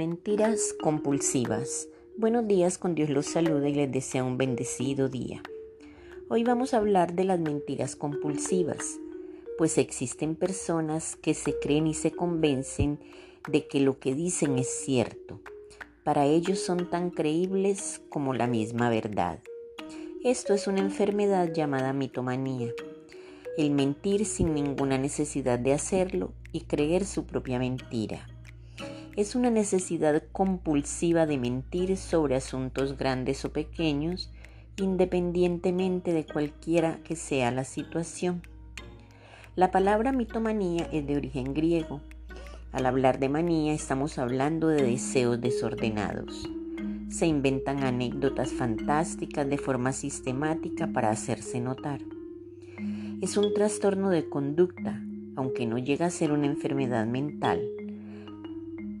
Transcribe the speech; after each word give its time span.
Mentiras 0.00 0.74
compulsivas. 0.80 1.86
Buenos 2.16 2.48
días, 2.48 2.78
con 2.78 2.94
Dios 2.94 3.10
los 3.10 3.26
saluda 3.26 3.68
y 3.68 3.74
les 3.74 3.92
desea 3.92 4.24
un 4.24 4.38
bendecido 4.38 5.10
día. 5.10 5.42
Hoy 6.30 6.42
vamos 6.42 6.72
a 6.72 6.78
hablar 6.78 7.12
de 7.12 7.24
las 7.24 7.38
mentiras 7.38 7.96
compulsivas, 7.96 8.98
pues 9.58 9.76
existen 9.76 10.36
personas 10.36 11.16
que 11.16 11.34
se 11.34 11.58
creen 11.58 11.86
y 11.86 11.92
se 11.92 12.12
convencen 12.12 12.98
de 13.46 13.66
que 13.66 13.80
lo 13.80 13.98
que 13.98 14.14
dicen 14.14 14.58
es 14.58 14.70
cierto. 14.70 15.42
Para 16.02 16.24
ellos 16.24 16.60
son 16.60 16.88
tan 16.88 17.10
creíbles 17.10 18.00
como 18.08 18.32
la 18.32 18.46
misma 18.46 18.88
verdad. 18.88 19.40
Esto 20.24 20.54
es 20.54 20.66
una 20.66 20.80
enfermedad 20.80 21.52
llamada 21.52 21.92
mitomanía. 21.92 22.72
El 23.58 23.72
mentir 23.72 24.24
sin 24.24 24.54
ninguna 24.54 24.96
necesidad 24.96 25.58
de 25.58 25.74
hacerlo 25.74 26.32
y 26.52 26.62
creer 26.62 27.04
su 27.04 27.26
propia 27.26 27.58
mentira 27.58 28.29
es 29.20 29.34
una 29.34 29.50
necesidad 29.50 30.22
compulsiva 30.32 31.26
de 31.26 31.36
mentir 31.36 31.98
sobre 31.98 32.36
asuntos 32.36 32.96
grandes 32.96 33.44
o 33.44 33.52
pequeños, 33.52 34.30
independientemente 34.76 36.14
de 36.14 36.24
cualquiera 36.24 37.00
que 37.04 37.16
sea 37.16 37.50
la 37.50 37.64
situación. 37.64 38.40
La 39.56 39.70
palabra 39.70 40.12
mitomanía 40.12 40.88
es 40.90 41.06
de 41.06 41.16
origen 41.16 41.52
griego. 41.52 42.00
Al 42.72 42.86
hablar 42.86 43.18
de 43.18 43.28
manía 43.28 43.74
estamos 43.74 44.16
hablando 44.16 44.68
de 44.68 44.84
deseos 44.84 45.38
desordenados. 45.38 46.48
Se 47.10 47.26
inventan 47.26 47.84
anécdotas 47.84 48.52
fantásticas 48.52 49.46
de 49.50 49.58
forma 49.58 49.92
sistemática 49.92 50.86
para 50.86 51.10
hacerse 51.10 51.60
notar. 51.60 52.00
Es 53.20 53.36
un 53.36 53.52
trastorno 53.52 54.08
de 54.08 54.30
conducta, 54.30 54.98
aunque 55.36 55.66
no 55.66 55.76
llega 55.76 56.06
a 56.06 56.10
ser 56.10 56.32
una 56.32 56.46
enfermedad 56.46 57.04
mental 57.04 57.60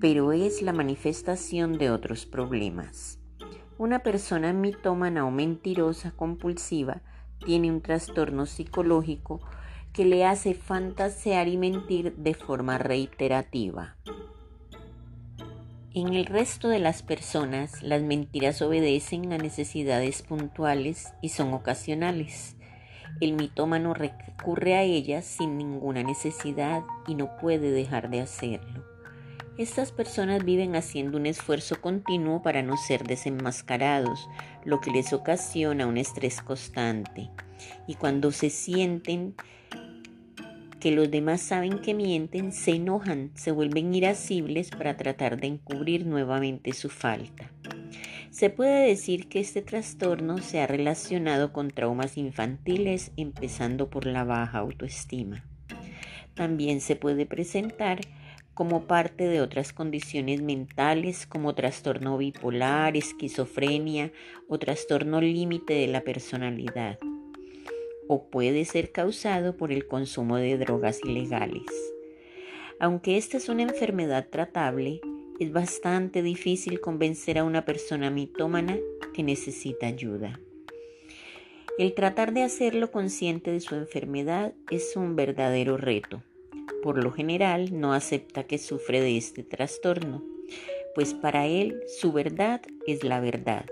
pero 0.00 0.32
es 0.32 0.62
la 0.62 0.72
manifestación 0.72 1.78
de 1.78 1.90
otros 1.90 2.26
problemas. 2.26 3.18
Una 3.78 4.00
persona 4.00 4.52
mitómana 4.52 5.26
o 5.26 5.30
mentirosa 5.30 6.10
compulsiva 6.10 7.02
tiene 7.44 7.70
un 7.70 7.80
trastorno 7.80 8.46
psicológico 8.46 9.40
que 9.92 10.04
le 10.04 10.26
hace 10.26 10.54
fantasear 10.54 11.48
y 11.48 11.56
mentir 11.56 12.14
de 12.16 12.34
forma 12.34 12.78
reiterativa. 12.78 13.96
En 15.94 16.12
el 16.12 16.26
resto 16.26 16.68
de 16.68 16.78
las 16.78 17.02
personas, 17.02 17.82
las 17.82 18.02
mentiras 18.02 18.60
obedecen 18.60 19.32
a 19.32 19.38
necesidades 19.38 20.20
puntuales 20.20 21.14
y 21.22 21.30
son 21.30 21.54
ocasionales. 21.54 22.56
El 23.22 23.32
mitómano 23.32 23.94
recurre 23.94 24.74
a 24.74 24.82
ellas 24.82 25.24
sin 25.24 25.56
ninguna 25.56 26.02
necesidad 26.02 26.82
y 27.06 27.14
no 27.14 27.38
puede 27.38 27.70
dejar 27.70 28.10
de 28.10 28.20
hacerlo. 28.20 28.95
Estas 29.58 29.90
personas 29.90 30.44
viven 30.44 30.76
haciendo 30.76 31.16
un 31.16 31.24
esfuerzo 31.24 31.80
continuo 31.80 32.42
para 32.42 32.62
no 32.62 32.76
ser 32.76 33.04
desenmascarados, 33.04 34.28
lo 34.66 34.80
que 34.80 34.90
les 34.90 35.14
ocasiona 35.14 35.86
un 35.86 35.96
estrés 35.96 36.42
constante. 36.42 37.30
Y 37.86 37.94
cuando 37.94 38.32
se 38.32 38.50
sienten 38.50 39.34
que 40.78 40.90
los 40.90 41.10
demás 41.10 41.40
saben 41.40 41.78
que 41.80 41.94
mienten, 41.94 42.52
se 42.52 42.72
enojan, 42.72 43.30
se 43.34 43.50
vuelven 43.50 43.94
irascibles 43.94 44.68
para 44.68 44.98
tratar 44.98 45.40
de 45.40 45.46
encubrir 45.46 46.04
nuevamente 46.04 46.74
su 46.74 46.90
falta. 46.90 47.50
Se 48.30 48.50
puede 48.50 48.86
decir 48.86 49.26
que 49.26 49.40
este 49.40 49.62
trastorno 49.62 50.36
se 50.36 50.60
ha 50.60 50.66
relacionado 50.66 51.54
con 51.54 51.70
traumas 51.70 52.18
infantiles, 52.18 53.10
empezando 53.16 53.88
por 53.88 54.04
la 54.04 54.24
baja 54.24 54.58
autoestima. 54.58 55.46
También 56.34 56.82
se 56.82 56.96
puede 56.96 57.24
presentar 57.24 58.00
como 58.56 58.86
parte 58.86 59.28
de 59.28 59.42
otras 59.42 59.74
condiciones 59.74 60.40
mentales 60.40 61.26
como 61.26 61.54
trastorno 61.54 62.16
bipolar, 62.16 62.96
esquizofrenia 62.96 64.12
o 64.48 64.58
trastorno 64.58 65.20
límite 65.20 65.74
de 65.74 65.88
la 65.88 66.00
personalidad. 66.00 66.98
O 68.08 68.30
puede 68.30 68.64
ser 68.64 68.92
causado 68.92 69.58
por 69.58 69.72
el 69.72 69.86
consumo 69.86 70.38
de 70.38 70.56
drogas 70.56 71.00
ilegales. 71.04 71.66
Aunque 72.80 73.18
esta 73.18 73.36
es 73.36 73.50
una 73.50 73.64
enfermedad 73.64 74.28
tratable, 74.30 75.02
es 75.38 75.52
bastante 75.52 76.22
difícil 76.22 76.80
convencer 76.80 77.38
a 77.38 77.44
una 77.44 77.66
persona 77.66 78.08
mitómana 78.08 78.78
que 79.12 79.22
necesita 79.22 79.86
ayuda. 79.86 80.40
El 81.78 81.92
tratar 81.92 82.32
de 82.32 82.42
hacerlo 82.42 82.90
consciente 82.90 83.52
de 83.52 83.60
su 83.60 83.74
enfermedad 83.74 84.54
es 84.70 84.96
un 84.96 85.14
verdadero 85.14 85.76
reto 85.76 86.22
por 86.86 87.02
lo 87.02 87.10
general 87.10 87.80
no 87.80 87.94
acepta 87.94 88.44
que 88.44 88.58
sufre 88.58 89.00
de 89.00 89.16
este 89.16 89.42
trastorno, 89.42 90.22
pues 90.94 91.14
para 91.14 91.44
él 91.46 91.82
su 91.88 92.12
verdad 92.12 92.62
es 92.86 93.02
la 93.02 93.18
verdad. 93.18 93.66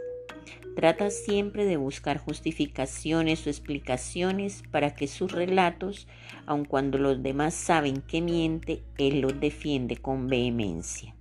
Trata 0.74 1.12
siempre 1.12 1.64
de 1.64 1.76
buscar 1.76 2.18
justificaciones 2.18 3.46
o 3.46 3.50
explicaciones 3.50 4.64
para 4.72 4.96
que 4.96 5.06
sus 5.06 5.30
relatos, 5.30 6.08
aun 6.44 6.64
cuando 6.64 6.98
los 6.98 7.22
demás 7.22 7.54
saben 7.54 8.02
que 8.02 8.20
miente, 8.20 8.82
él 8.98 9.20
los 9.20 9.38
defiende 9.38 9.96
con 9.96 10.26
vehemencia. 10.26 11.14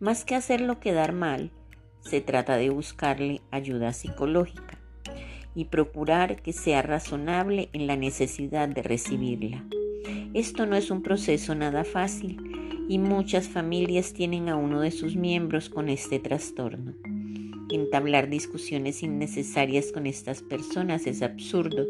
Más 0.00 0.24
que 0.24 0.34
hacerlo 0.34 0.80
quedar 0.80 1.12
mal, 1.12 1.52
se 2.00 2.20
trata 2.20 2.56
de 2.56 2.70
buscarle 2.70 3.42
ayuda 3.52 3.92
psicológica 3.92 4.80
y 5.54 5.66
procurar 5.66 6.42
que 6.42 6.52
sea 6.52 6.82
razonable 6.82 7.68
en 7.74 7.86
la 7.86 7.94
necesidad 7.94 8.68
de 8.68 8.82
recibirla. 8.82 9.64
Esto 10.32 10.64
no 10.64 10.76
es 10.76 10.92
un 10.92 11.02
proceso 11.02 11.56
nada 11.56 11.82
fácil 11.82 12.86
y 12.88 12.98
muchas 12.98 13.48
familias 13.48 14.12
tienen 14.12 14.48
a 14.48 14.54
uno 14.54 14.80
de 14.80 14.92
sus 14.92 15.16
miembros 15.16 15.68
con 15.68 15.88
este 15.88 16.20
trastorno. 16.20 16.94
Entablar 17.68 18.28
discusiones 18.28 19.02
innecesarias 19.02 19.90
con 19.90 20.06
estas 20.06 20.42
personas 20.42 21.08
es 21.08 21.22
absurdo, 21.22 21.84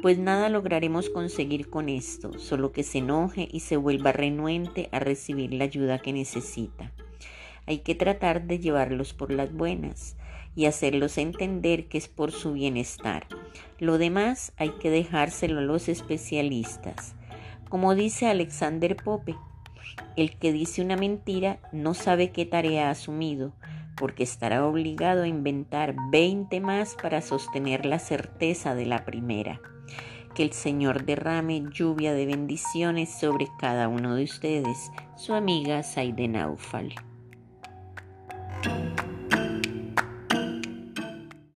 pues 0.00 0.18
nada 0.18 0.48
lograremos 0.48 1.10
conseguir 1.10 1.68
con 1.68 1.88
esto, 1.88 2.38
solo 2.38 2.70
que 2.70 2.84
se 2.84 2.98
enoje 2.98 3.48
y 3.50 3.58
se 3.58 3.76
vuelva 3.76 4.12
renuente 4.12 4.88
a 4.92 5.00
recibir 5.00 5.52
la 5.52 5.64
ayuda 5.64 5.98
que 5.98 6.12
necesita. 6.12 6.92
Hay 7.66 7.78
que 7.78 7.96
tratar 7.96 8.46
de 8.46 8.60
llevarlos 8.60 9.14
por 9.14 9.32
las 9.32 9.52
buenas 9.52 10.16
y 10.54 10.66
hacerlos 10.66 11.18
entender 11.18 11.88
que 11.88 11.98
es 11.98 12.06
por 12.06 12.30
su 12.30 12.52
bienestar. 12.52 13.26
Lo 13.80 13.98
demás 13.98 14.52
hay 14.56 14.70
que 14.80 14.90
dejárselo 14.90 15.58
a 15.58 15.62
los 15.62 15.88
especialistas. 15.88 17.16
Como 17.68 17.94
dice 17.94 18.28
Alexander 18.28 18.96
Pope, 18.96 19.36
el 20.16 20.38
que 20.38 20.52
dice 20.52 20.82
una 20.82 20.96
mentira 20.96 21.58
no 21.70 21.92
sabe 21.92 22.32
qué 22.32 22.46
tarea 22.46 22.88
ha 22.88 22.92
asumido, 22.92 23.52
porque 23.96 24.22
estará 24.22 24.64
obligado 24.64 25.24
a 25.24 25.28
inventar 25.28 25.94
20 26.10 26.60
más 26.60 26.96
para 27.00 27.20
sostener 27.20 27.84
la 27.84 27.98
certeza 27.98 28.74
de 28.74 28.86
la 28.86 29.04
primera. 29.04 29.60
Que 30.34 30.44
el 30.44 30.52
Señor 30.52 31.04
derrame 31.04 31.64
lluvia 31.70 32.14
de 32.14 32.26
bendiciones 32.26 33.18
sobre 33.18 33.48
cada 33.58 33.88
uno 33.88 34.14
de 34.14 34.24
ustedes. 34.24 34.90
Su 35.16 35.34
amiga 35.34 35.82
Saide 35.82 36.28
Naufal. 36.28 36.94